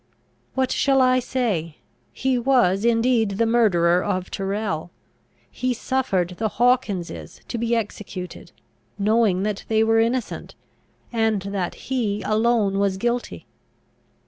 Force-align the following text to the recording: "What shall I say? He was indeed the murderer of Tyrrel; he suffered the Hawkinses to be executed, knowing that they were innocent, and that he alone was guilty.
"What 0.55 0.71
shall 0.71 0.99
I 0.99 1.19
say? 1.19 1.77
He 2.11 2.39
was 2.39 2.85
indeed 2.85 3.37
the 3.37 3.45
murderer 3.45 4.03
of 4.03 4.31
Tyrrel; 4.31 4.89
he 5.51 5.75
suffered 5.75 6.37
the 6.39 6.49
Hawkinses 6.57 7.39
to 7.47 7.57
be 7.59 7.75
executed, 7.75 8.51
knowing 8.97 9.43
that 9.43 9.63
they 9.67 9.83
were 9.83 9.99
innocent, 9.99 10.55
and 11.13 11.43
that 11.43 11.75
he 11.75 12.23
alone 12.23 12.79
was 12.79 12.97
guilty. 12.97 13.45